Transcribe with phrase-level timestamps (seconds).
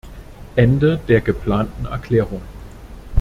[0.55, 2.41] Ende der geplanten Erklärung.